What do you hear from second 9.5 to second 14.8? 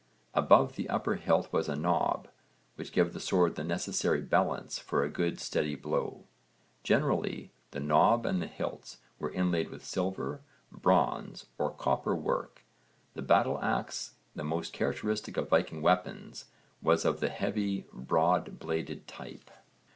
with silver, bronze, or copper work. The battle axe, the most